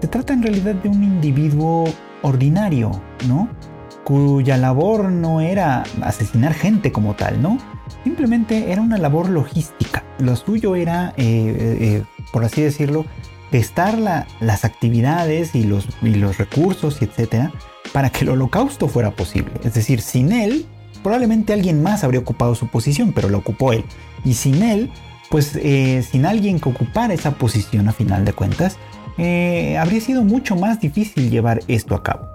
[0.01, 1.85] se trata en realidad de un individuo
[2.23, 2.91] ordinario,
[3.27, 3.49] ¿no?
[4.05, 7.59] cuya labor no era asesinar gente como tal, ¿no?
[8.05, 10.02] Simplemente era una labor logística.
[10.23, 13.05] Lo suyo era, eh, eh, eh, por así decirlo,
[13.51, 15.87] testar las actividades y los,
[16.39, 17.53] recursos, y etcétera,
[17.93, 19.53] para que el holocausto fuera posible.
[19.65, 20.65] Es decir, sin él,
[21.03, 23.85] probablemente alguien más habría ocupado su posición, pero lo ocupó él.
[24.25, 24.91] Y sin él,
[25.29, 25.59] pues
[26.11, 28.79] sin alguien que ocupara esa posición a final de cuentas,
[29.19, 32.33] habría sido mucho más difícil llevar esto a cabo.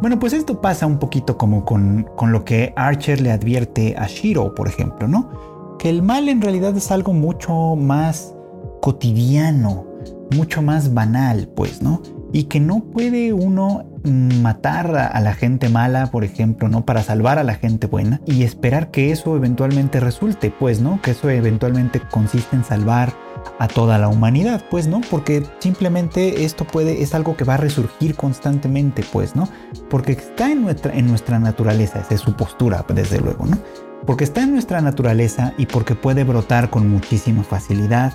[0.00, 4.54] Bueno, pues esto pasa un poquito como con, lo que Archer le advierte a Shiro,
[4.54, 5.53] por ejemplo, ¿no?
[5.78, 8.34] Que el mal en realidad es algo mucho más
[8.80, 9.86] cotidiano,
[10.30, 12.02] mucho más banal, pues, ¿no?
[12.32, 16.84] Y que no puede uno matar a, la gente mala, por ejemplo, ¿no?
[16.84, 21.00] Para salvar a la gente buena y esperar que eso eventualmente resulte, pues, ¿no?
[21.00, 23.14] Que eso eventualmente consiste en salvar
[23.58, 25.00] a toda la humanidad, pues, ¿no?
[25.10, 29.48] Porque simplemente esto puede, es algo que va a resurgir constantemente, pues, ¿no?
[29.88, 33.58] Porque está en nuestra, en nuestra naturaleza, esa es su postura, desde luego, ¿no?
[34.06, 38.12] Porque está en nuestra naturaleza y porque puede brotar con muchísima facilidad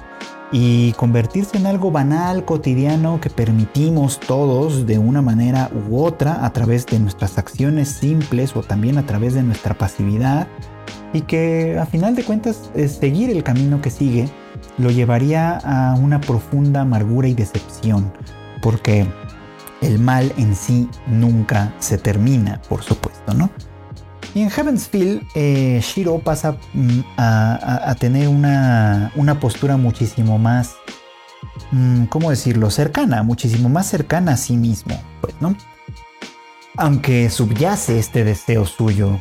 [0.51, 6.53] y convertirse en algo banal, cotidiano, que permitimos todos de una manera u otra a
[6.53, 10.47] través de nuestras acciones simples o también a través de nuestra pasividad
[11.13, 14.29] y que a final de cuentas seguir el camino que sigue
[14.77, 18.11] lo llevaría a una profunda amargura y decepción,
[18.61, 19.07] porque
[19.81, 23.49] el mal en sí nunca se termina, por supuesto, ¿no?
[24.35, 30.75] Y en Heavensfield, eh, Shiro pasa mm, a, tener una, postura muchísimo más,
[31.71, 35.55] mm, ¿cómo decirlo?, cercana, muchísimo más cercana a sí mismo, pues, ¿no?
[36.77, 39.19] Aunque subyace este deseo suyo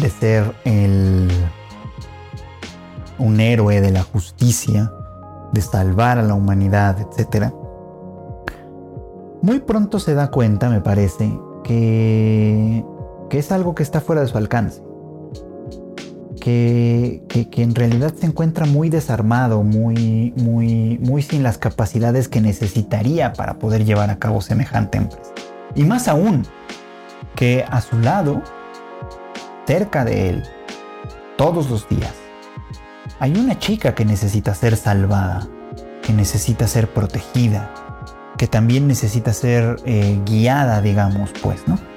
[0.00, 1.30] de ser el,
[3.18, 4.92] un héroe de la justicia,
[5.52, 7.52] de salvar a la humanidad, etc.
[9.40, 12.84] Muy pronto se da cuenta, me parece, que,
[13.34, 14.80] que es algo que está fuera de su alcance.
[16.40, 22.40] Que, que, en realidad se encuentra muy desarmado, muy, muy, muy sin las capacidades que
[22.40, 25.32] necesitaría para poder llevar a cabo semejante empresa.
[25.74, 26.46] Y más aún,
[27.34, 28.40] que a su lado
[29.66, 30.44] cerca de él,
[31.36, 32.14] todos los días.
[33.18, 35.48] Hay una chica que necesita ser salvada,
[36.02, 37.74] que necesita ser protegida,
[38.38, 41.93] que también necesita ser eh, guiada, digamos, pues, ¿no?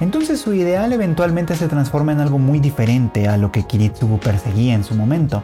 [0.00, 4.74] Entonces su ideal eventualmente se transforma en algo muy diferente a lo que Kiritsugu perseguía
[4.74, 5.42] en su momento.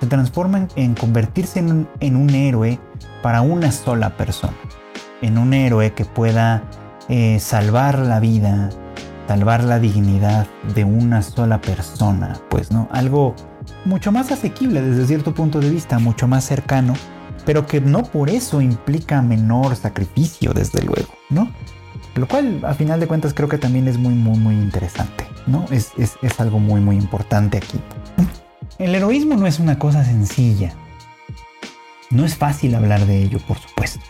[0.00, 2.78] Se transforma en, convertirse en un, héroe
[3.22, 4.54] para una sola persona.
[5.22, 6.64] En un héroe que pueda
[7.08, 8.68] eh, salvar la vida,
[9.26, 12.88] salvar la dignidad de una sola persona, pues, ¿no?
[12.92, 13.34] Algo
[13.86, 16.92] mucho más asequible desde cierto punto de vista, mucho más cercano,
[17.46, 21.48] pero que no por eso implica menor sacrificio, desde luego, ¿no?
[22.16, 25.66] Lo cual, a final de cuentas, creo que también es muy, muy, muy interesante, ¿no?
[25.70, 27.80] Es, es, es algo muy, muy importante aquí.
[28.78, 30.74] El heroísmo no es una cosa sencilla.
[32.10, 34.00] No es fácil hablar de ello, por supuesto.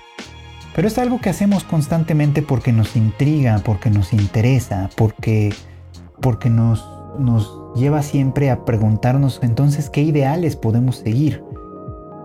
[0.74, 5.54] Pero es algo que hacemos constantemente porque nos intriga, porque nos interesa, porque,
[6.20, 6.86] porque nos,
[7.18, 11.42] nos lleva siempre a preguntarnos entonces qué ideales podemos seguir.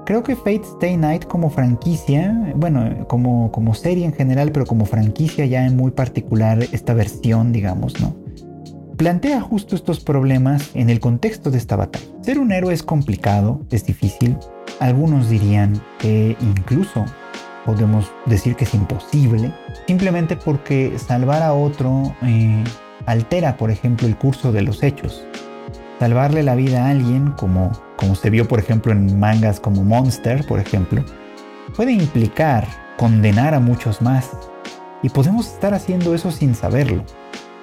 [0.09, 4.87] Creo que Fate Stay Night como franquicia, bueno, como, como serie en general, pero como
[4.87, 8.15] franquicia ya en muy particular, esta versión, digamos, ¿no?
[8.97, 12.07] Plantea justo estos problemas en el contexto de esta batalla.
[12.23, 14.35] Ser un héroe es complicado, es difícil.
[14.79, 17.05] Algunos dirían que incluso
[17.63, 19.53] podemos decir que es imposible,
[19.85, 22.63] simplemente porque salvar a otro eh,
[23.05, 25.23] altera, por ejemplo, el curso de los hechos.
[25.99, 30.47] Salvarle la vida a alguien, como, como se vio, por ejemplo, en mangas como Monster,
[30.47, 31.03] por ejemplo,
[31.75, 32.65] puede implicar
[32.97, 34.29] condenar a muchos más.
[35.03, 37.03] Y podemos estar haciendo eso sin saberlo,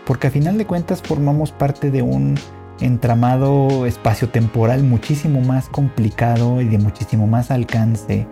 [0.05, 2.39] porque a final de cuentas formamos parte de un
[2.81, 8.27] entramado espacio-temporal muchísimo más complicado y de muchísimo más alcance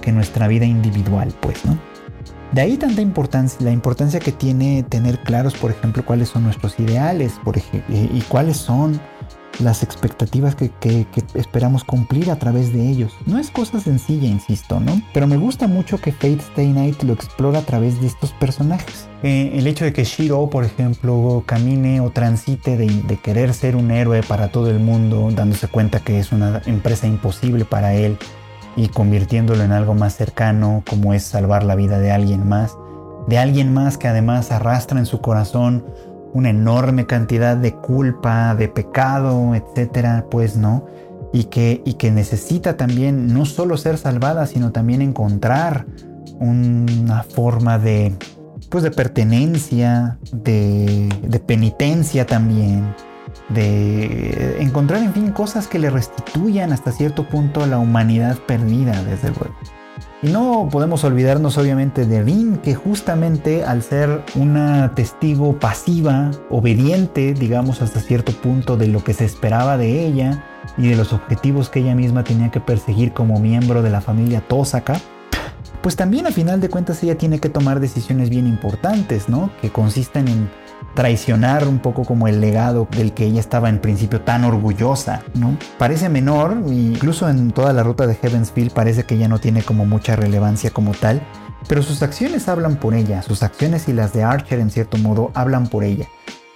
[0.00, 1.78] que nuestra vida individual, pues, ¿no?
[2.50, 6.78] De ahí tanta importancia, la importancia que tiene tener claros, por ejemplo, cuáles son nuestros
[6.78, 7.56] ideales por
[7.88, 9.00] y cuáles son
[9.60, 10.70] las expectativas que,
[11.34, 13.12] esperamos cumplir a través de ellos.
[13.26, 15.00] No es cosa sencilla, insisto, ¿no?
[15.12, 19.08] Pero me gusta mucho que Fate Stay Night lo explora a través de estos personajes.
[19.22, 23.76] Eh, el hecho de que Shiro, por ejemplo, camine o transite de, de querer ser
[23.76, 28.18] un héroe para todo el mundo, dándose cuenta que es una empresa imposible para él
[28.76, 32.76] y convirtiéndolo en algo más cercano como es salvar la vida de alguien más,
[33.28, 35.84] de alguien más que además arrastra en su corazón
[36.34, 40.84] una enorme cantidad de culpa, de pecado, etcétera, pues no,
[41.32, 45.86] y que, y que necesita también no solo ser salvada, sino también encontrar
[46.40, 48.14] una forma de,
[48.68, 52.94] pues de pertenencia, de, de penitencia también,
[53.48, 59.28] de encontrar, en fin, cosas que le restituyan hasta cierto punto la humanidad perdida, desde
[59.28, 59.54] luego.
[60.24, 67.34] Y no podemos olvidarnos obviamente de Rin, que justamente al ser una testigo pasiva, obediente,
[67.34, 70.42] digamos hasta cierto punto de lo que se esperaba de ella
[70.78, 74.40] y de los objetivos que ella misma tenía que perseguir como miembro de la familia
[74.40, 74.98] Tosaka,
[75.82, 79.50] pues también a final de cuentas ella tiene que tomar decisiones bien importantes, ¿no?
[79.60, 80.48] Que consisten en
[80.94, 85.56] traicionar un poco como el legado del que ella estaba en principio tan orgullosa, ¿no?
[85.78, 89.86] Parece menor, incluso en toda la ruta de Heavensfield parece que ella no tiene como
[89.86, 91.22] mucha relevancia como tal,
[91.68, 95.30] pero sus acciones hablan por ella, sus acciones y las de Archer en cierto modo
[95.34, 96.06] hablan por ella.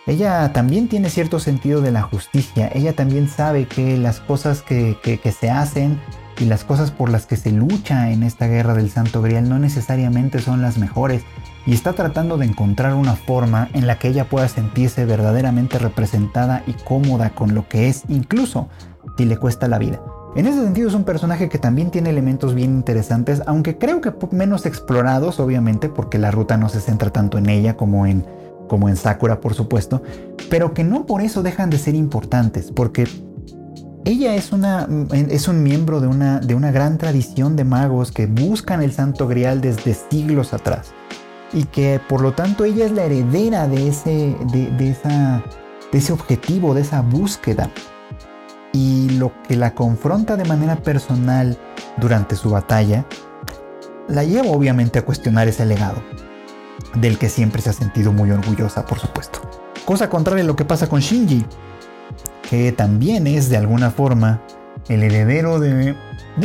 [0.06, 4.96] Ella también tiene cierto sentido de la justicia, ella también sabe que las cosas que,
[5.02, 6.00] que se hacen
[6.38, 9.58] y las cosas por las que se lucha en esta guerra del Santo Grial no
[9.58, 11.24] necesariamente son las mejores
[11.68, 16.62] y está tratando de encontrar una forma en la que ella pueda sentirse verdaderamente representada
[16.66, 18.70] y cómoda con lo que es, incluso
[19.18, 20.00] si le cuesta la vida.
[20.34, 24.14] En ese sentido es un personaje que también tiene elementos bien interesantes, aunque creo que
[24.30, 28.24] menos explorados, obviamente, porque la ruta no se centra tanto en ella como en,
[28.66, 30.02] como en Sakura, por supuesto,
[30.48, 33.06] pero que no por eso dejan de ser importantes, porque
[34.06, 38.24] ella es, una, es un miembro de una, de una gran tradición de magos que
[38.24, 40.94] buscan el Santo Grial desde siglos atrás
[41.52, 45.42] y que por lo tanto ella es la heredera de ese, de, esa,
[45.90, 47.70] de ese objetivo, de esa búsqueda
[48.72, 51.58] y lo que la confronta de manera personal
[51.96, 53.04] durante su batalla,
[54.08, 56.02] la lleva obviamente a cuestionar ese legado,
[56.94, 59.40] del que siempre se ha sentido muy orgullosa, por supuesto.
[59.84, 61.44] Cosa contraria a lo que pasa con Shinji,
[62.48, 64.40] que también es de alguna forma
[64.88, 65.94] el heredero de,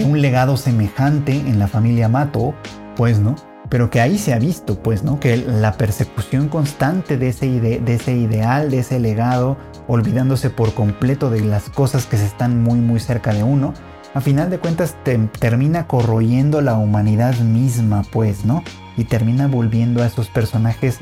[0.03, 2.53] un legado semejante en la familia Mato,
[2.95, 3.35] pues, ¿no?
[3.73, 5.19] Pero que ahí se ha visto, pues, ¿no?
[5.19, 9.57] Que la persecución constante de ese, de ese ideal, de ese legado,
[9.87, 13.73] olvidándose por completo de las cosas que se están muy muy cerca de uno,
[14.13, 14.95] a final de cuentas
[15.39, 18.63] termina corroyendo la humanidad misma, pues, ¿no?
[18.95, 20.99] Y termina volviendo a esos personajes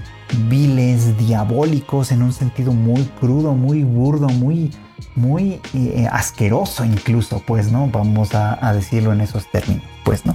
[0.47, 4.71] viles, diabólicos, en un sentido muy crudo, muy burdo, muy,
[5.13, 7.89] muy eh, asqueroso incluso, pues, ¿no?
[7.89, 10.33] Vamos a, decirlo en esos términos, pues, ¿no?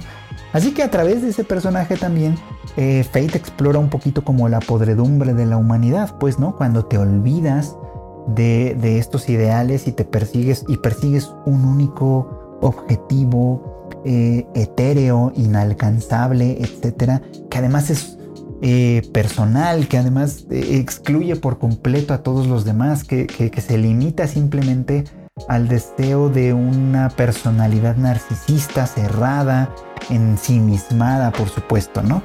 [0.57, 2.33] Así que a través de ese personaje también,
[2.77, 6.55] eh, Fate explora un poquito como la podredumbre de la humanidad, pues, ¿no?
[6.55, 7.77] Cuando te olvidas
[8.25, 17.21] de, estos ideales y te persigues y persigues un único objetivo eh, etéreo, inalcanzable, etcétera,
[17.51, 18.17] que además es
[18.63, 24.25] eh, personal, que además excluye por completo a todos los demás, que, que, se limita
[24.25, 25.03] simplemente
[25.47, 29.69] al deseo de una personalidad narcisista, cerrada,
[30.09, 32.21] ensimismada, por supuesto, ¿no?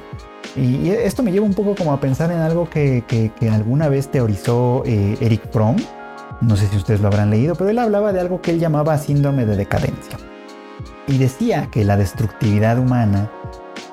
[0.55, 4.83] Y esto me lleva un poco como a pensar en algo que, alguna vez teorizó
[4.85, 5.77] eh, Eric Fromm.
[6.41, 8.97] No sé si ustedes lo habrán leído, pero él hablaba de algo que él llamaba
[8.97, 10.17] síndrome de decadencia.
[11.07, 13.31] Y decía que la destructividad humana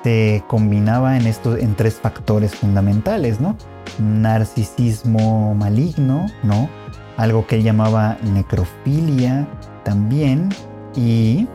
[0.03, 3.55] se combinaba en, estos, en tres factores fundamentales, ¿no?
[3.99, 6.69] Narcisismo maligno, ¿no?
[7.17, 9.47] Algo que él llamaba necrofilia
[9.83, 10.49] también
[10.95, 11.47] y,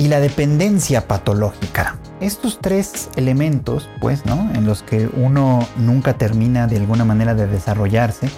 [0.00, 4.50] y la dependencia patológica estos tres elementos, pues, ¿no?
[4.54, 8.30] En los que uno nunca termina de alguna manera de desarrollarse,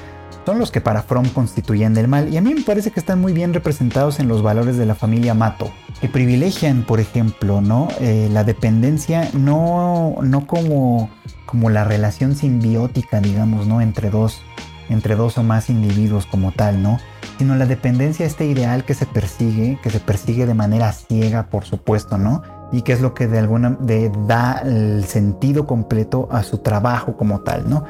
[0.45, 3.21] son los que para Fromm constituyen el mal y a mí me parece que están
[3.21, 7.89] muy bien representados en los valores de la familia Mato, que privilegian, por ejemplo, ¿no?
[8.01, 11.11] Eh, la dependencia no, no como,
[11.47, 13.81] como la relación simbiótica, digamos, ¿no?
[13.81, 14.43] Entre dos,
[14.89, 16.99] entre dos o más individuos como tal, ¿no?
[17.39, 21.65] Sino la dependencia, este ideal que se persigue, que se persigue de manera ciega, por
[21.65, 22.43] supuesto, ¿no?
[22.73, 27.17] y qué es lo que de alguna de, da el sentido completo a su trabajo
[27.17, 27.85] como tal, ¿no?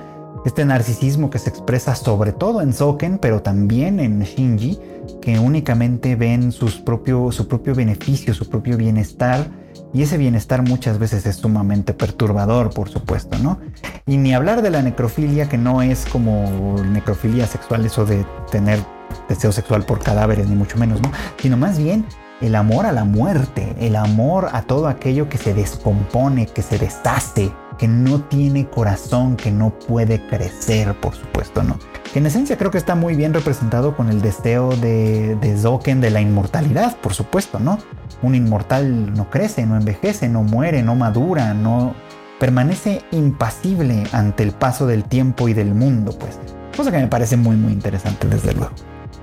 [0.44, 4.78] Este narcisismo que se expresa sobre todo en Soken, pero también en Shinji,
[5.20, 9.46] que únicamente ven sus su propio beneficio, su propio bienestar,
[9.94, 13.60] y ese bienestar muchas veces es sumamente perturbador, por supuesto, ¿no?
[14.06, 18.80] Y ni hablar de la necrofilia, que no es como necrofilia sexual, eso de tener
[19.28, 21.12] deseo sexual por cadáveres, ni mucho menos, ¿no?
[21.40, 22.06] Sino más bien
[22.40, 26.78] el amor a la muerte, el amor a todo aquello que se descompone, que se
[26.78, 31.78] deshace, que no tiene corazón, que no puede crecer, por supuesto, ¿no?
[32.12, 36.00] Que en esencia creo que está muy bien representado con el deseo de, de Zoken
[36.00, 37.78] de la inmortalidad, por supuesto, ¿no?
[38.22, 41.94] Un inmortal no crece, no envejece, no muere, no madura, no
[42.38, 46.38] permanece impasible ante el paso del tiempo y del mundo, pues.
[46.76, 48.72] Cosa que me parece muy, muy interesante, desde luego.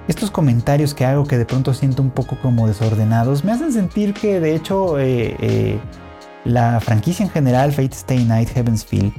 [0.07, 4.15] Estos comentarios que hago que de pronto siento un poco como desordenados me hacen sentir
[4.15, 5.79] que de hecho eh, eh,
[6.45, 9.13] la franquicia en general, Fate Stay Night, Heavensfield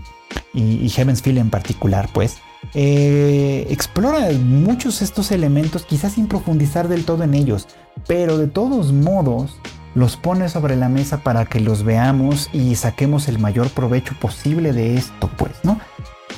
[0.54, 2.38] y, y Heavensfield en particular, pues,
[2.74, 7.66] eh, explora muchos estos elementos, quizás sin profundizar del todo en ellos,
[8.06, 9.58] pero de todos modos
[9.94, 14.72] los pone sobre la mesa para que los veamos y saquemos el mayor provecho posible
[14.72, 15.80] de esto, pues, ¿no?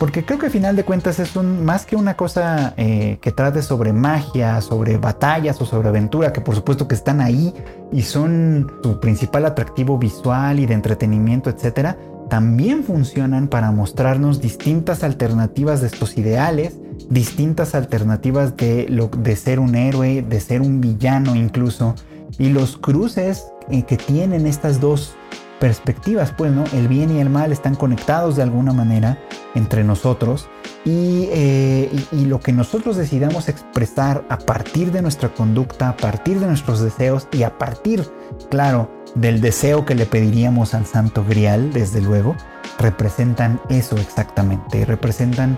[0.03, 3.30] Porque creo que al final de cuentas es un, más que una cosa eh, que
[3.30, 7.55] trate sobre magia, sobre batallas o sobre aventura, que por supuesto que están ahí
[7.92, 11.96] y son su principal atractivo visual y de entretenimiento, etcétera,
[12.28, 19.61] también funcionan para mostrarnos distintas alternativas de estos ideales, distintas alternativas de, lo, de ser
[19.61, 21.94] un héroe, de ser un villano incluso,
[22.40, 25.14] y los cruces eh, que tienen estas dos
[25.62, 26.64] perspectivas, pues, ¿no?
[26.72, 29.20] El bien y el mal están conectados de alguna manera
[29.54, 30.48] entre nosotros
[30.84, 36.48] eh, y, lo que nosotros decidamos expresar a partir de nuestra conducta, a partir de
[36.48, 38.04] nuestros deseos y a partir,
[38.50, 42.34] claro, del deseo que le pediríamos al Santo Grial, desde luego,
[42.80, 45.56] representan eso exactamente, representan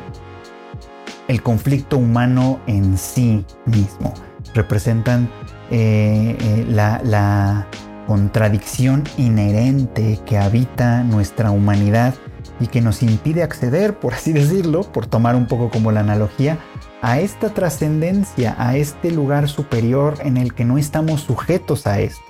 [1.29, 4.13] el conflicto humano en sí mismo,
[4.53, 5.31] representan
[5.71, 7.67] eh, eh, la
[8.07, 12.15] contradicción inherente que habita nuestra humanidad
[12.61, 16.59] y que nos impide acceder, por así decirlo, por tomar un poco como la analogía,
[17.03, 22.23] a esta trascendencia, a este lugar superior en el que no estamos sujetos a esto.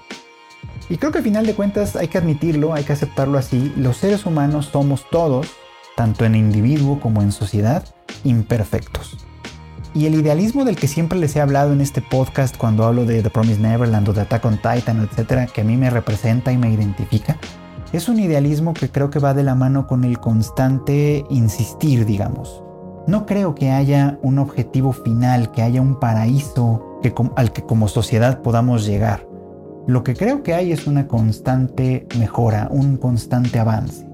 [0.89, 3.97] Y creo que al final de cuentas hay que admitirlo, hay que aceptarlo así, los
[3.97, 5.49] seres humanos somos todos,
[5.97, 7.85] tanto en individuo como en sociedad,
[8.25, 9.17] imperfectos.
[9.95, 13.23] Y el idealismo del que siempre les he hablado en este podcast cuando hablo de
[13.23, 16.59] The Promised Neverland o de Attack on Titan, etcétera, que a mí me representa y
[16.59, 17.39] me identifica,
[17.93, 22.65] es un idealismo que creo que va de la mano con el constante insistir, digamos.
[23.07, 27.01] No creo que haya un objetivo final, que haya un paraíso
[27.37, 29.29] al que como sociedad podamos llegar.
[29.87, 34.09] Lo que creo que hay es una constante mejora, un constante avance.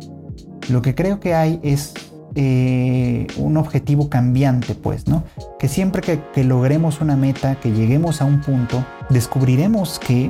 [0.69, 1.95] Lo que creo que hay es
[2.35, 5.25] eh, un objetivo cambiante, pues, ¿no?
[5.59, 10.27] Que siempre que, logremos una meta, que lleguemos a un punto, descubriremos que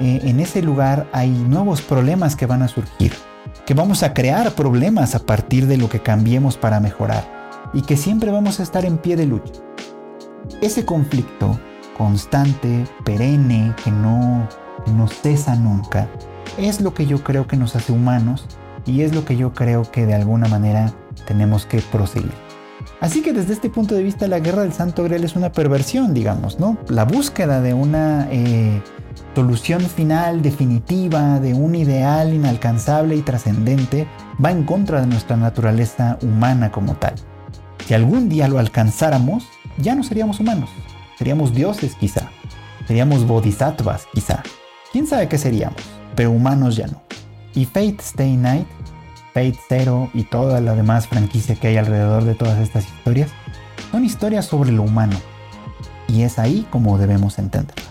[0.00, 3.12] eh, en ese lugar hay nuevos problemas que van a surgir,
[3.66, 7.24] que vamos a crear problemas a partir de lo que cambiemos para mejorar
[7.72, 9.52] y que siempre vamos a estar en pie de lucha.
[10.60, 11.58] Ese conflicto
[11.96, 14.48] constante, perenne, que no
[14.86, 16.08] no cesa nunca,
[16.58, 18.46] es lo que yo creo que nos hace humanos
[18.86, 20.92] y es lo que yo creo que de alguna manera
[21.30, 22.32] tenemos que proseguir.
[23.00, 26.12] Así que desde este punto de vista la guerra del Santo Grial es una perversión,
[26.12, 26.76] digamos, ¿no?
[26.88, 28.82] La búsqueda de una eh,
[29.36, 34.08] solución final, definitiva, de un ideal inalcanzable y trascendente,
[34.44, 37.14] va en contra de nuestra naturaleza humana como tal.
[37.86, 39.44] Si algún día lo alcanzáramos,
[39.78, 40.70] ya no seríamos humanos,
[41.16, 42.28] seríamos dioses quizá,
[42.88, 44.42] seríamos bodhisattvas quizá,
[44.90, 45.80] quién sabe qué seríamos,
[46.16, 47.02] pero humanos ya no.
[47.54, 48.66] Y Fate Stay Night,
[49.34, 53.30] Fate Zero y toda la demás franquicia que hay alrededor de todas estas historias
[53.90, 55.16] son historias sobre lo humano.
[56.08, 57.90] Y es ahí como debemos entenderlas.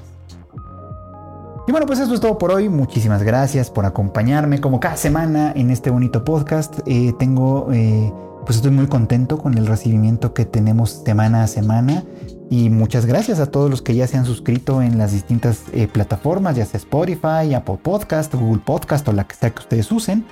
[1.67, 2.67] Y bueno, pues eso es todo por hoy.
[2.67, 6.79] Muchísimas gracias por acompañarme como cada semana en este bonito podcast.
[6.87, 8.11] Eh, tengo, eh,
[8.45, 12.03] pues estoy muy contento con el recibimiento que tenemos semana a semana.
[12.49, 15.87] Y muchas gracias a todos los que ya se han suscrito en las distintas eh,
[15.87, 20.25] plataformas, ya sea Spotify, Apple Podcast, Google Podcast o la que sea que ustedes usen.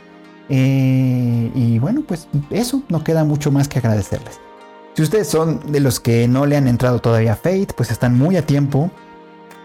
[0.49, 4.39] Eh, y bueno, pues eso no queda mucho más que agradecerles.
[4.93, 8.17] Si ustedes son de los que no le han entrado todavía a Fate, pues están
[8.17, 8.89] muy a tiempo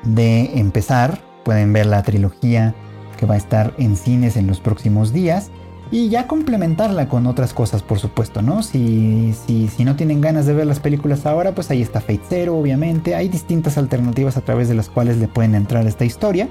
[0.02, 1.22] de empezar.
[1.44, 2.74] Pueden ver la trilogía
[3.16, 5.50] que va a estar en cines en los próximos días
[5.92, 8.62] y ya complementarla con otras cosas, por supuesto, ¿no?
[8.62, 12.22] Si, si, si, no tienen ganas de ver las películas ahora, pues ahí está Fate
[12.28, 13.14] Zero, obviamente.
[13.14, 16.48] Hay distintas alternativas a través de las cuales le pueden entrar esta historia.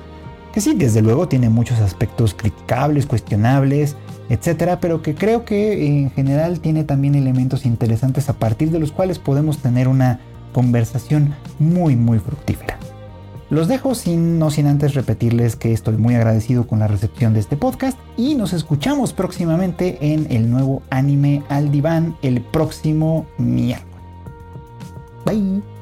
[0.53, 3.95] Que sí, desde luego tiene muchos aspectos criticables, cuestionables,
[4.29, 8.91] etcétera, pero que creo que en general tiene también elementos interesantes a partir de los
[8.91, 10.19] cuales podemos tener una
[10.53, 12.77] conversación muy, muy fructífera.
[13.49, 17.41] Los dejo sin, no sin antes repetirles que estoy muy agradecido con la recepción de
[17.41, 23.91] este podcast y nos escuchamos próximamente en el nuevo anime al diván el próximo miércoles.
[25.25, 25.80] Bye.